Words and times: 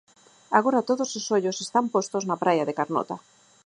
Agora 0.57 0.85
todos 0.89 1.09
os 1.19 1.25
ollos 1.35 1.57
están 1.65 1.85
postos 1.93 2.23
na 2.29 2.39
praia 2.43 2.67
de 2.67 2.77
Carnota. 2.79 3.15